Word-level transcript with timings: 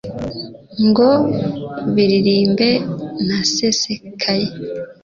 ngo 0.87 1.09
biririmbe 1.93 2.69
ntasesekaye 3.25 4.47